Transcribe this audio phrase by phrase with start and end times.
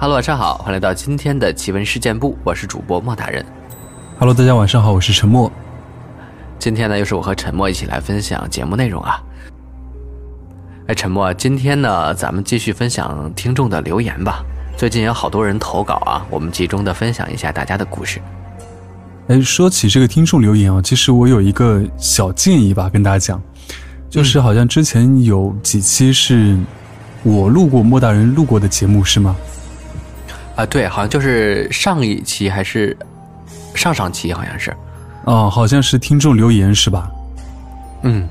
[0.00, 3.44] Hello，晚上好，欢迎来到今天的奇闻事件部，我是主播莫大人。
[4.16, 5.50] Hello，大家晚上好，我是陈默。
[6.56, 9.20] 今天呢，又是我和陈默一起来分享节目内容啊。
[10.86, 14.44] 哎，陈默，今天呢，咱们继续分享听众的留言吧。
[14.76, 18.20] 最近有好多人投稿啊，我们集中的分享一下大家的故事。
[19.26, 23.42] 哎，说起这个听众留言啊，其实我有一个小建议吧，跟大家讲，
[24.08, 26.56] 就是好像之前有几期是
[27.24, 29.34] 我录过莫大人录过的节目是吗？
[30.58, 32.96] 啊，对，好像就是上一期还是
[33.74, 34.76] 上上期，好像是，
[35.24, 37.08] 哦，好像是听众留言是吧？
[38.02, 38.28] 嗯，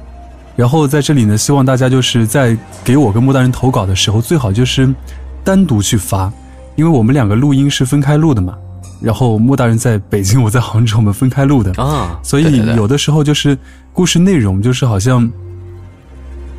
[0.54, 4.94] 然后在这里呢，希望大家就是在给我跟莫大人投稿的时候，最好就是
[5.42, 6.30] 单独去发，
[6.76, 8.58] 因为我们两个录音是分开录的嘛。
[9.00, 13.58] 然后莫大人在北京，我在杭州，我们分开录的啊，所以有的时候就是
[13.94, 15.32] 故事内容就是好像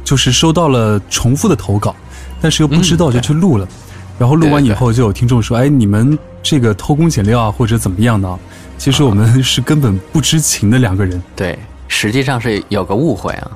[0.03, 1.95] 就是收到了重复的投稿，
[2.41, 3.69] 但是又不知道就去录了。
[4.19, 8.39] 然后录完以后，就有听众说：“哎，你们这个偷工减料啊，或者怎么样呢？”
[8.77, 11.23] 其实我们是根本不知情的两个人。
[11.35, 13.51] 对，实际上是有个误会啊。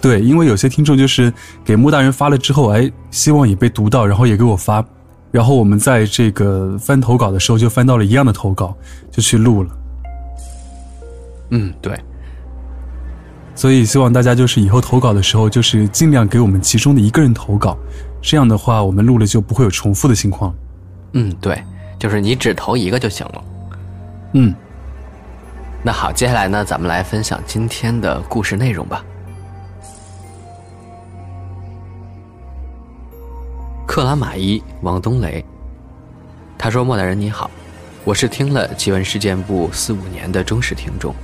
[0.00, 1.32] 对，因为有些听众就是
[1.64, 4.84] 给穆大人发了之后，哎，希望也被读到，然后也给我发，
[5.30, 8.74] 然后我们在这个翻投稿的时候就翻到了一样的投稿，
[9.10, 9.70] 就去录了。
[11.50, 11.98] 嗯，对。
[13.54, 17.76] 所以希望大家就是以后投稿的时候，就是尽量给我们其中的一个人投稿。
[18.22, 20.54] 这样的话，我们录了就不会有重复的情况。
[21.12, 21.62] 嗯，对，
[21.98, 23.44] 就是你只投一个就行了。
[24.34, 24.54] 嗯，
[25.82, 29.04] 那好，接下来呢，咱们来分享今天的故事内容吧。
[33.86, 35.44] 克拉玛依王东雷，
[36.56, 37.50] 他说：“莫大人你好，
[38.04, 41.14] 我是听了奇闻事件部四五年的忠实听众，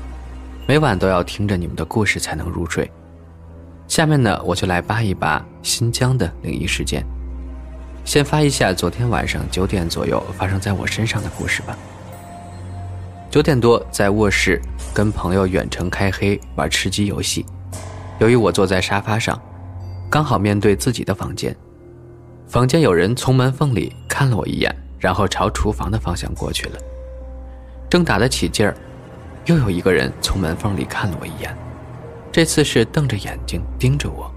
[0.67, 2.91] 每晚都要听着你们的故事才能入睡。”
[3.89, 7.03] 下面呢，我就来扒一扒新疆的灵异事件。
[8.05, 11.77] 先发一下昨天晚上九点左右发生在我身上的故事吧。
[13.31, 14.61] 九点多在卧室
[14.95, 17.45] 跟朋友远程开黑玩吃鸡游戏，
[18.19, 19.41] 由于我坐在沙发上，
[20.11, 21.55] 刚好面对自己的房间，
[22.47, 26.79] 房间有人从门缝里看了我一眼，然后朝厨房的方向过去了。
[27.91, 28.75] 正打得起劲儿，
[29.47, 31.55] 又有一个人从门缝里看了我一眼。
[32.31, 34.31] 这次是瞪着眼睛盯着我，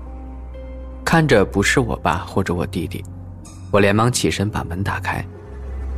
[1.04, 3.04] 看着不是我爸或者我弟弟，
[3.70, 5.24] 我连忙起身把门打开，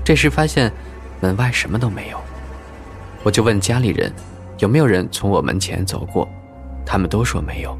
[0.03, 0.71] 这时发现
[1.21, 2.19] 门外什么都没有，
[3.23, 4.11] 我就问家里人
[4.57, 6.27] 有没有人从我门前走过，
[6.85, 7.77] 他们都说没有。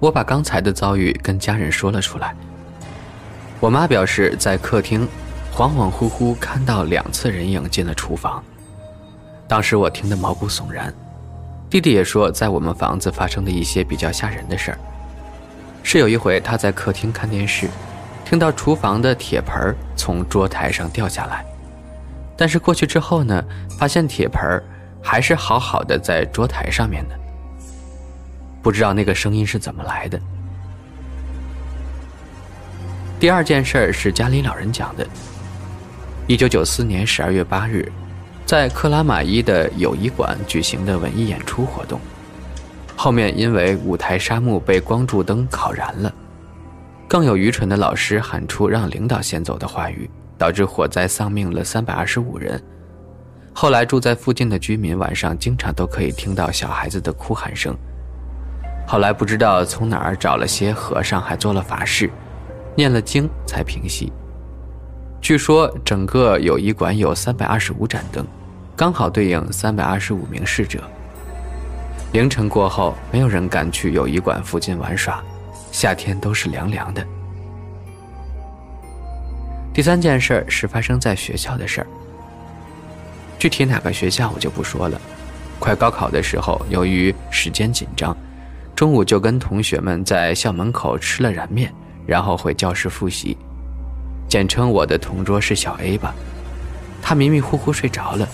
[0.00, 2.34] 我把刚才的遭遇跟家人说了出来，
[3.60, 5.08] 我妈表示在客厅
[5.54, 8.42] 恍恍惚惚看到两次人影进了厨房，
[9.46, 10.92] 当时我听得毛骨悚然。
[11.70, 14.78] 弟弟也说，在我们房子发生的一些比较吓人的事儿。
[15.84, 17.70] 是有一回他在客厅看电视，
[18.24, 21.44] 听到厨房的铁盆从桌台上掉下来，
[22.36, 23.44] 但是过去之后呢，
[23.78, 24.60] 发现铁盆
[25.00, 27.14] 还是好好的在桌台上面的。
[28.60, 30.20] 不知道那个声音是怎么来的。
[33.20, 35.06] 第二件事是家里老人讲的。
[36.26, 37.90] 一九九四年十二月八日。
[38.50, 42.00] 在克拉玛依的友谊馆举行的文艺演出活动，
[42.96, 46.12] 后面因为舞台纱幕被光柱灯烤燃了，
[47.06, 52.60] 更有愚蠢的老师喊出让领导先走的话语，导致火灾丧命了三百二十五人。
[53.54, 57.72] 后来住在附近的居民晚上经常都可以听到小孩子的哭喊声。
[58.84, 62.10] 后来不知道从哪儿找了些和尚，还做了法事，
[62.74, 64.12] 念了经才平息。
[65.20, 68.26] 据说整个友谊馆有三百二十五盏灯。
[68.80, 70.82] 刚好对应三百二十五名逝者。
[72.14, 75.22] 凌晨过后，没有人敢去友谊馆附近玩耍，
[75.70, 77.06] 夏天都是凉凉的。
[79.74, 81.86] 第三件事是发生在学校的事儿，
[83.38, 84.98] 具体哪个学校我就不说了。
[85.58, 88.16] 快高考的时候，由于时间紧张，
[88.74, 91.70] 中午就跟同学们在校门口吃了燃面，
[92.06, 93.36] 然后回教室复习。
[94.26, 96.14] 简称我的同桌是小 A 吧，
[97.02, 98.26] 他迷迷糊糊睡着了。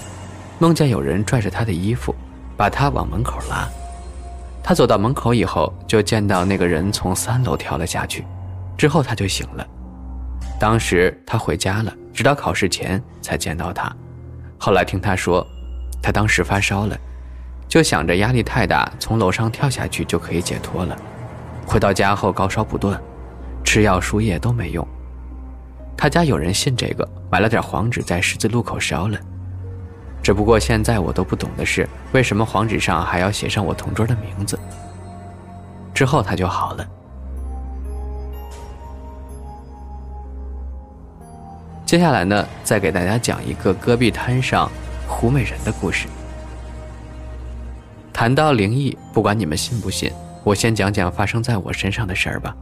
[0.58, 2.14] 梦见有人拽着他的衣服，
[2.56, 3.69] 把他往门口拉。
[4.62, 8.25] 他走到门口以后，就见到那个人从三楼跳了下去。
[8.76, 9.67] 之后他就醒了。
[10.58, 13.94] 当时他回家了，直到考试前才见到他。
[14.58, 15.47] 后来听他说，
[16.03, 16.99] 他当时发烧了，
[17.69, 20.97] 就想着压力太大，从楼上跳下去就可以解脱了。
[21.67, 22.99] 回到家后高烧不断，
[23.62, 24.87] 吃药输液都没用。
[25.97, 29.19] 他家有人信这个，买了点黄纸在十字路口烧了。
[30.23, 34.59] 只不过现在我都不懂的是，为什么黄纸上还要写上我同桌的名字？
[35.95, 36.87] 之后他就好了。
[41.87, 44.69] 接下来呢，再给大家讲一个戈壁滩上
[45.07, 46.09] 胡美人的故事。
[48.12, 50.11] 谈到灵异，不管你们信不信，
[50.43, 52.53] 我先讲讲发生在我身上的事儿吧。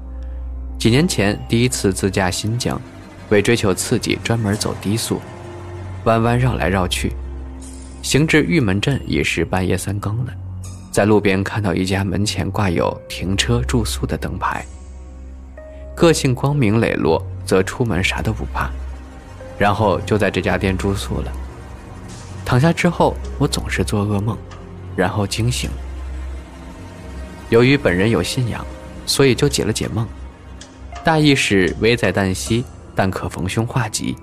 [0.79, 2.79] 几年前，第一次自驾新疆，
[3.31, 5.23] 为追求刺激，专门走低速，
[6.05, 7.11] 弯弯绕来绕去。
[8.05, 10.33] 行至玉门镇已是半夜三更了，
[10.93, 14.63] 在路边看到一家门前挂有停车住宿的灯牌。
[15.97, 18.71] 个性光明磊落，则出门啥都不怕。
[19.59, 21.33] 然后就在这家店住宿了。
[22.45, 24.37] 躺下之后，我总是做噩梦，
[24.95, 25.71] 然后惊醒。
[27.49, 28.63] 由于本人有信仰，
[29.07, 30.07] 所以就解了解梦。
[31.03, 34.15] 大意是危在旦夕，但可逢凶化吉。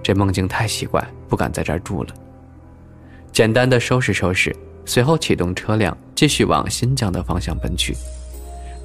[0.00, 2.14] 这梦境太奇怪，不敢在这儿住了。
[3.34, 4.54] 简单的收拾收拾，
[4.86, 7.96] 随后启动车辆，继续往新疆的方向奔去。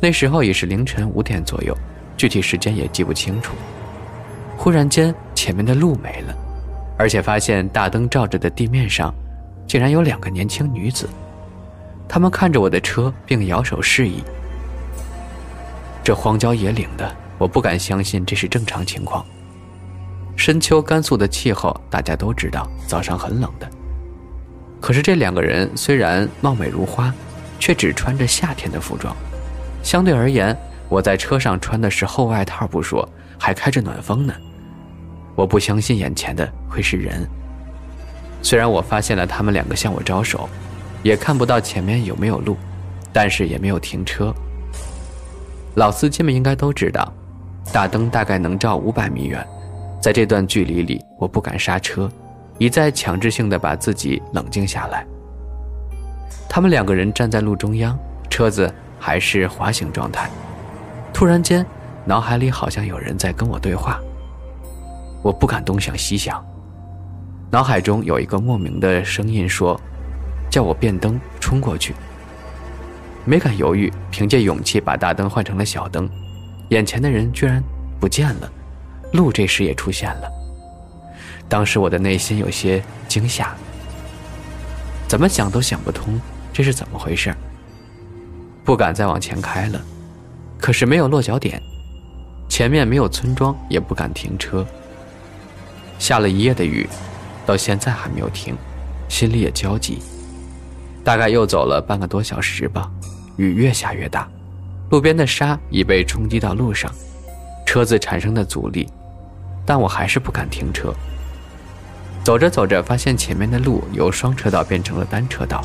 [0.01, 1.77] 那时候已是凌晨五点左右，
[2.17, 3.53] 具体时间也记不清楚。
[4.57, 6.35] 忽然间，前面的路没了，
[6.97, 9.13] 而且发现大灯照着的地面上，
[9.67, 11.07] 竟然有两个年轻女子。
[12.07, 14.23] 她们看着我的车，并摇手示意。
[16.03, 19.23] 这荒郊野岭的，我不敢相信这是正常情况。
[20.35, 23.69] 深秋甘肃的气候，大家都知道，早上很冷的。
[24.81, 27.13] 可是这两个人虽然貌美如花，
[27.59, 29.15] 却只穿着夏天的服装。
[29.83, 30.55] 相对而言，
[30.87, 34.33] 我在车上穿的是厚外套不说，还开着暖风呢。
[35.35, 37.27] 我不相信眼前的会是人。
[38.41, 40.49] 虽然我发现了他们两个向我招手，
[41.03, 42.57] 也看不到前面有没有路，
[43.11, 44.33] 但是也没有停车。
[45.75, 47.13] 老司机们应该都知道，
[47.71, 49.45] 大灯大概能照五百米远，
[50.01, 52.09] 在这段距离里，我不敢刹车。
[52.59, 55.03] 一再强制性的把自己冷静下来。
[56.47, 57.97] 他们两个人站在路中央，
[58.29, 60.29] 车子还是滑行状态。
[61.13, 61.65] 突然间，
[62.05, 63.99] 脑海里好像有人在跟我对话。
[65.23, 66.43] 我不敢东想西想，
[67.49, 69.79] 脑海中有一个莫名的声音说
[70.51, 71.93] ：“叫我变灯冲过去。”
[73.25, 76.09] 没敢犹豫，凭借勇气把大灯换成了小灯。
[76.69, 77.63] 眼前的人居然
[77.99, 78.51] 不见了，
[79.13, 80.38] 路这时也出现了。
[81.49, 83.55] 当时我的内心有些惊吓，
[85.07, 86.21] 怎么想都想不通
[86.53, 87.35] 这是怎么回事
[88.63, 89.81] 不敢再往前开了，
[90.59, 91.59] 可是没有落脚点，
[92.47, 94.63] 前面没有村庄，也不敢停车。
[95.97, 96.87] 下了一夜的雨，
[97.47, 98.55] 到现在还没有停，
[99.07, 99.97] 心里也焦急。
[101.03, 102.91] 大概又走了半个多小时吧，
[103.37, 104.29] 雨越下越大，
[104.91, 106.93] 路边的沙已被冲击到路上，
[107.65, 108.87] 车子产生的阻力，
[109.65, 110.93] 但我还是不敢停车。
[112.23, 115.63] 走着走着，发现前面的路由双车道变成了单车道，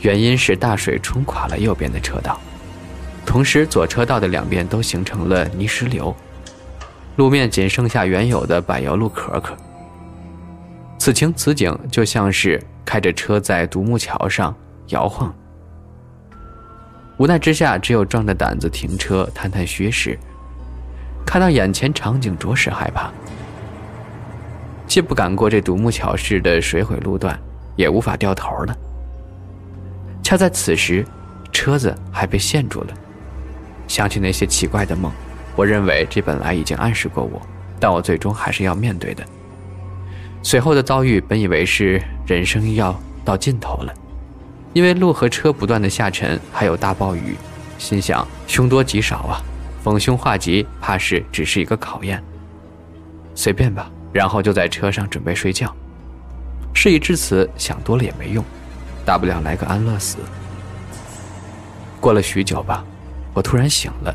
[0.00, 2.40] 原因是大水冲垮了右边的车道，
[3.26, 6.14] 同时左车道的两边都形成了泥石流，
[7.16, 9.54] 路面仅剩下原有的柏油路壳壳。
[10.98, 14.54] 此情此景，就像是开着车在独木桥上
[14.88, 15.34] 摇晃。
[17.18, 20.18] 无奈之下，只有壮着胆子停车，探探虚实。
[21.24, 23.10] 看到眼前场景，着实害怕。
[24.86, 27.38] 既不敢过这独木桥式的水毁路段，
[27.74, 28.76] 也无法掉头了。
[30.22, 31.04] 恰在此时，
[31.52, 32.88] 车子还被陷住了。
[33.88, 35.12] 想起那些奇怪的梦，
[35.54, 37.40] 我认为这本来已经暗示过我，
[37.78, 39.24] 但我最终还是要面对的。
[40.42, 43.92] 随后的遭遇，本以为是人生要到尽头了，
[44.72, 47.36] 因为路和车不断的下沉，还有大暴雨，
[47.78, 49.42] 心想凶多吉少啊，
[49.82, 52.22] 逢凶化吉，怕是只是一个考验。
[53.34, 53.90] 随便吧。
[54.16, 55.70] 然后就在车上准备睡觉，
[56.72, 58.42] 事已至此，想多了也没用，
[59.04, 60.16] 大不了来个安乐死。
[62.00, 62.82] 过了许久吧，
[63.34, 64.14] 我突然醒了，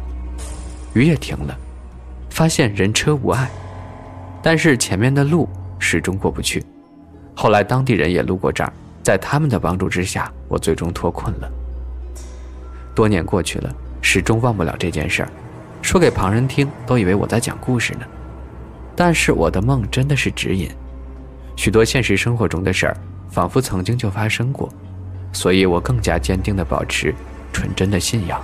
[0.96, 1.56] 雨也停了，
[2.32, 3.48] 发现人车无碍，
[4.42, 6.66] 但是前面的路始终过不去。
[7.36, 11.52] 后来当地人也路过这儿，在他们的帮助之下，我最终脱困了。
[12.96, 15.30] 多年过去了，始终忘不了这件事儿，
[15.84, 18.06] 说给旁人听，都以为我在讲故事呢。
[19.04, 20.70] 但是我的梦真的是指引，
[21.56, 22.96] 许多现实生活中的事儿，
[23.32, 24.72] 仿佛曾经就发生过，
[25.34, 27.12] 所以我更加坚定的保持
[27.52, 28.40] 纯真的信仰。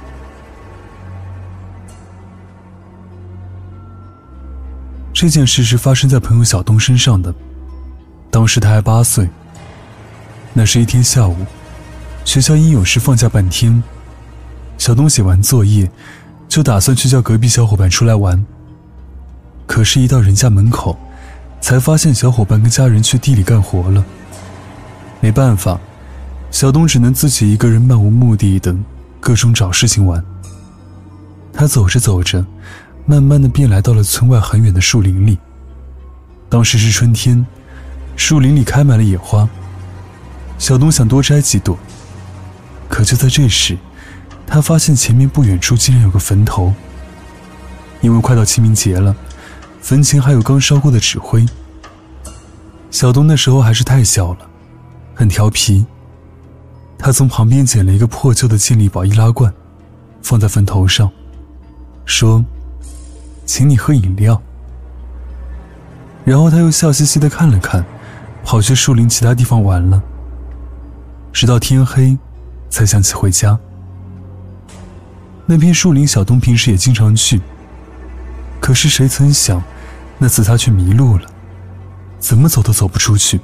[5.14, 7.32] 这件事是发生在朋友小东身上的，
[8.32, 9.30] 当时他还八岁。
[10.56, 11.36] 那是一天下午，
[12.26, 13.84] 学校因有事放假半天，
[14.80, 15.88] 小东写完作业，
[16.48, 18.44] 就打算去叫隔壁小伙伴出来玩。
[19.68, 20.98] 可是，一到人家门口，
[21.62, 24.04] 才发现小伙伴跟家人去地里干活了。
[25.20, 25.80] 没办法，
[26.50, 28.76] 小东只能自己一个人漫无目的的
[29.20, 30.24] 各种找事情玩。
[31.54, 32.44] 他走着走着，
[33.06, 35.38] 慢慢的便来到了村外很远的树林里。
[36.50, 37.46] 当时是春天，
[38.16, 39.48] 树林里开满了野花。
[40.58, 41.78] 小东想多摘几朵，
[42.88, 43.78] 可就在这时，
[44.48, 46.74] 他发现前面不远处竟然有个坟头。
[48.02, 49.16] 因为快到清明节了，
[49.88, 51.46] 坟前还有刚烧过的纸灰。
[52.92, 54.40] 小东那时候还是太小了，
[55.16, 55.86] 很调皮。
[56.98, 59.54] 他从旁边捡了一个破旧的健力宝易拉罐，
[60.22, 61.10] 放在坟头上，
[62.04, 62.44] 说
[63.48, 64.42] ：“请你喝饮料。”
[66.26, 67.86] 然后他又笑嘻嘻的看了看，
[68.44, 70.04] 跑去树林其他地方玩了。
[71.32, 72.18] 直到天黑，
[72.70, 73.58] 才想起回家。
[75.46, 77.42] 那片树林，小东平时也经常去。
[78.60, 79.64] 可是谁曾想，
[80.18, 81.30] 那次他却迷路了，
[82.20, 83.40] 怎么走都走不出去。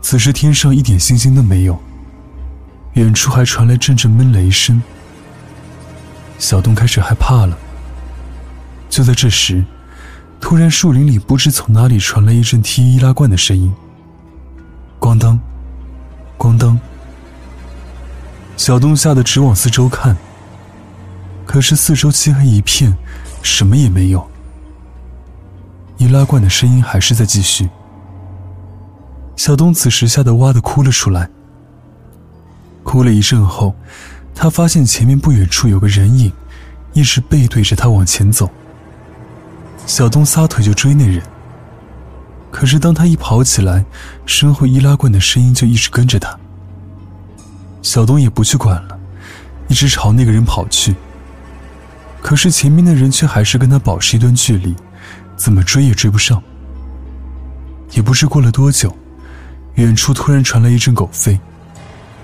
[0.00, 1.80] 此时天上一点星星都没有，
[2.92, 4.80] 远处还传来阵阵闷雷声。
[6.38, 7.58] 小东开始害怕了。
[8.88, 9.64] 就在这时，
[10.40, 13.74] 突然树林里不知从哪里传来一阵踢易拉罐的声音。
[15.00, 15.40] 咣当，
[16.38, 16.78] 咣当。
[18.56, 20.16] 小东吓得直往四周看。
[21.44, 22.96] 可是四周漆黑一片，
[23.42, 24.30] 什么也没有。
[25.96, 27.68] 易拉罐的声音还是在继续。
[29.36, 31.28] 小东此时吓得哇的哭了出来。
[32.82, 33.74] 哭了一阵后，
[34.34, 36.32] 他发现前面不远处有个人影，
[36.92, 38.50] 一直背对着他往前走。
[39.86, 41.22] 小东撒腿就追那人。
[42.50, 43.84] 可是当他一跑起来，
[44.26, 46.38] 身后易拉罐的声音就一直跟着他。
[47.82, 48.98] 小东也不去管了，
[49.68, 50.94] 一直朝那个人跑去。
[52.22, 54.74] 可是前面的人却还是跟他保持一段距离，
[55.36, 56.42] 怎么追也追不上。
[57.92, 58.94] 也不知过了多久。
[59.74, 61.36] 远处突然传来一阵狗吠，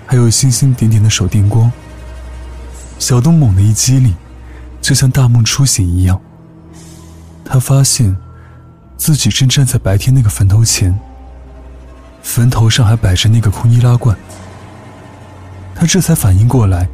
[0.07, 1.69] 还有星星点点的手电光。
[2.97, 4.15] 小东猛地一激灵，
[4.81, 6.17] 就像大梦初醒一样。
[7.43, 8.15] 他发现
[8.95, 10.97] 自己正站在白天那个坟头前，
[12.23, 14.15] 坟头上还摆着那个空易拉罐。
[15.75, 16.87] 他这才反应过来，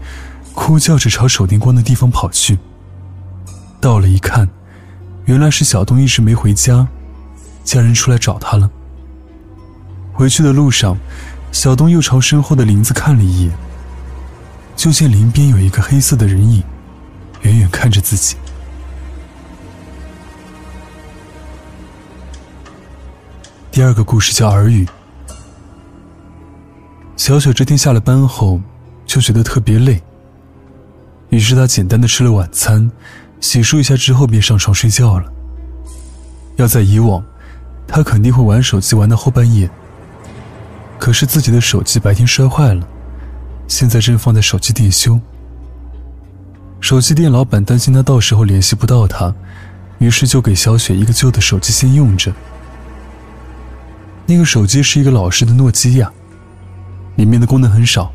[0.55, 2.57] 哭叫着朝手电光的地方跑去。
[3.79, 4.50] 到了一看，
[5.27, 6.88] 原来是小东一直没回家，
[7.62, 8.69] 家人出来找他了。
[10.13, 10.98] 回去的路上，
[11.51, 13.53] 小东又朝身后的林子看了一眼，
[14.77, 16.63] 就见林边有一个黑色的人影，
[17.41, 18.38] 远远看着自己。
[23.69, 24.88] 第二个故事叫耳语。
[27.17, 28.62] 小雪这天下了班后
[29.05, 30.01] 就觉得特别累，
[31.29, 32.89] 于是她简单的吃了晚餐，
[33.39, 35.32] 洗漱一下之后便上床睡觉了。
[36.56, 37.24] 要在以往，
[37.88, 39.70] 她肯定会玩手机玩到后半夜。
[41.00, 42.88] 可是自己的手机白天摔坏了，
[43.67, 45.20] 现在正放在手机店修。
[46.79, 49.34] 手机店老板担心他到时候联系不到他，
[50.00, 52.34] 于是就给小雪一个旧的手机先用着。
[54.25, 56.12] 那个手机是一个老式的诺基亚，
[57.15, 58.12] 里面的功能很少。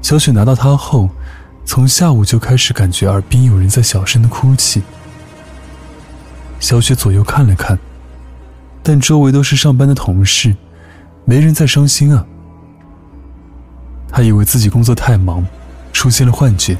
[0.00, 1.08] 小雪拿到它后，
[1.68, 4.82] 从下午就开始感觉耳边有人在小声的哭泣。
[6.58, 7.78] 小雪左右看了看，
[8.82, 10.56] 但周围都是上班的同事。
[11.26, 12.24] 没人在伤心啊。
[14.08, 15.46] 她以为自己工作太忙，
[15.92, 16.74] 出现了幻觉。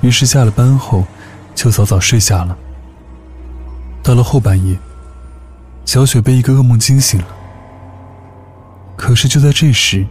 [0.00, 1.06] 于是下了班后，
[1.54, 2.58] 就早早睡下了。
[4.02, 4.76] 到了后半夜，
[5.84, 7.28] 小雪被一个噩梦惊醒了。
[8.96, 10.04] 可是就在这时，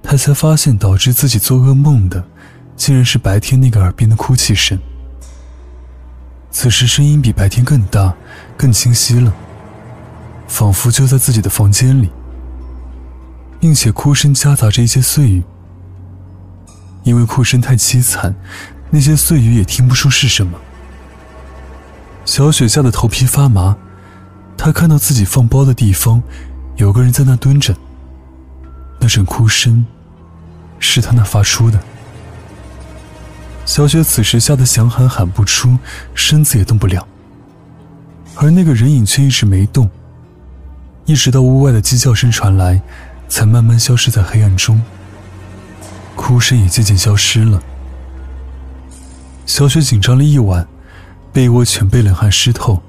[0.00, 2.24] 她才发现导致自己做噩梦的，
[2.80, 4.78] 竟然是白天那个耳边的哭泣声。
[6.50, 8.14] 此时声音比白天更大、
[8.56, 9.34] 更清晰了，
[10.48, 12.08] 仿佛就在自己的房间里。
[13.60, 15.42] 并且哭声夹杂着一些碎语，
[17.02, 18.34] 因为哭声太凄惨，
[18.88, 20.58] 那些碎语也听不出是什么。
[22.24, 23.76] 小雪吓得头皮发麻，
[24.56, 26.22] 她看到自己放包的地方，
[26.76, 27.76] 有个人在那蹲着。
[28.98, 29.84] 那阵哭声，
[30.78, 31.78] 是他那发出的。
[33.64, 35.78] 小雪此时吓得想喊喊不出，
[36.14, 37.06] 身子也动不了。
[38.34, 39.90] 而那个人影却一直没动，
[41.04, 42.80] 一直到屋外的鸡叫声传来。
[43.30, 44.82] 才慢慢消失在黑暗中，
[46.16, 47.62] 哭声也渐渐消失了。
[49.46, 50.66] 小雪紧张了一晚，
[51.32, 52.82] 被窝全被冷汗湿透。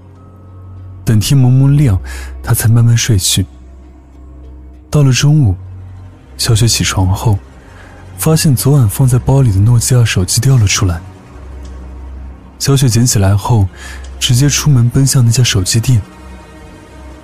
[1.06, 2.02] 等天蒙蒙亮，
[2.42, 3.46] 她才慢慢睡去。
[4.90, 5.56] 到了中午，
[6.40, 7.38] 小雪起床后，
[8.22, 11.02] 发现昨晚放在包里的诺基亚手机掉了出来。
[12.60, 13.68] 小雪捡起来后，
[14.20, 16.00] 直接出门奔向那家手机店。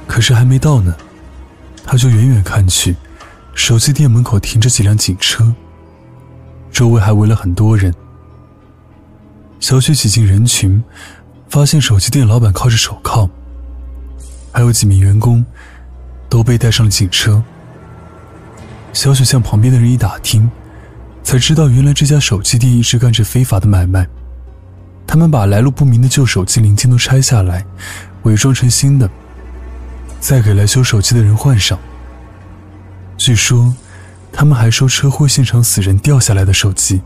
[0.08, 0.98] 可是还没到呢，
[1.86, 2.96] 她就远远看去。
[3.54, 5.54] 手机店门口停着几辆警车，
[6.72, 7.94] 周围还围了很多人。
[9.60, 10.84] 小雪挤进人群，
[11.48, 13.30] 发现手机店老板靠着手铐，
[14.52, 15.46] 还有几名员工
[16.28, 17.44] 都被带上了警车。
[18.94, 20.50] 小雪向旁边的人一打听，
[21.28, 24.08] 才知道原来这家手机店一直干着非法的买卖。
[25.06, 27.66] 他们把来路不明的旧手机零件都拆下来，
[28.24, 29.10] 伪装成新的，
[30.22, 31.78] 再给来修手机的人换上。
[33.18, 33.76] 据说，
[34.32, 37.02] 他们还收车祸现场死人掉下来的手机。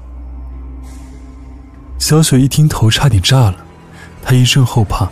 [1.98, 3.56] 小雪一听，头差点炸了，
[4.22, 5.10] 她一阵后怕。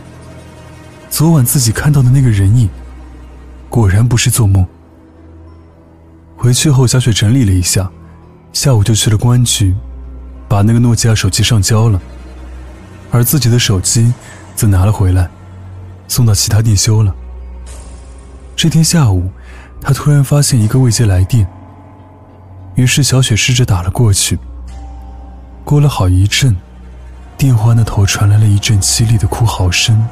[1.09, 2.69] 昨晚自己看到的那个人影，
[3.69, 4.63] 果然不是做梦。
[6.37, 7.91] 回去后，小雪整理了一下，
[8.51, 9.75] 下午就去了公安局，
[10.47, 12.01] 把那个诺基亚手机上交了，
[13.11, 14.13] 而自己的手机
[14.55, 15.29] 则拿了回来，
[16.07, 17.15] 送到其他店修了。
[18.55, 19.31] 这天下午，
[19.79, 21.47] 她突然发现一个未接来电，
[22.75, 24.37] 于是小雪试着打了过去。
[25.63, 26.55] 过了好一阵，
[27.37, 30.05] 电话那头传来了一阵凄厉的哭嚎声。